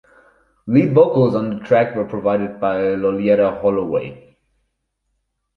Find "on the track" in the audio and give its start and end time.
1.35-1.95